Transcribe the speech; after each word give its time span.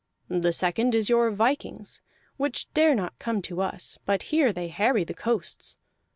The 0.29 0.51
second 0.51 0.95
is 0.95 1.09
your 1.09 1.29
vikings, 1.29 2.01
which 2.37 2.73
dare 2.73 2.95
not 2.95 3.19
come 3.19 3.39
to 3.43 3.61
us, 3.61 3.99
but 4.03 4.23
here 4.33 4.51
they 4.51 4.67
harry 4.69 5.03
the 5.03 5.13
coasts. 5.13 5.77